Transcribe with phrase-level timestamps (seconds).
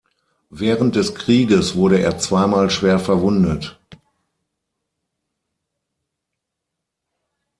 [0.49, 3.79] Während des Krieges wurde er zweimal schwer verwundet.